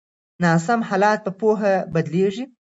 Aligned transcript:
ناسم 0.43 0.79
حالات 0.89 1.19
په 1.25 1.31
پوهه 1.39 1.73
بدلیږي. 1.93 2.45